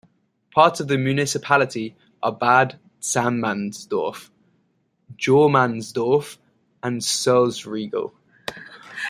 Parts 0.49 0.79
of 0.79 0.87
the 0.87 0.97
municipality 0.97 1.95
are 2.23 2.31
Bad 2.31 2.79
Tatzmannsdorf, 3.03 4.31
Jormannsdorf, 5.15 6.39
and 6.81 7.01
Sulzriegel. 7.03 8.11